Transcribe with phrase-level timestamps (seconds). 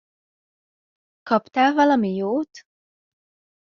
[1.23, 2.49] Kaptál valami jót?